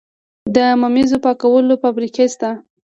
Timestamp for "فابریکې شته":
1.81-2.49